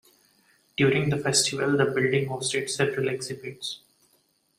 [0.77, 3.81] During the festival, the building hosted several exhibits.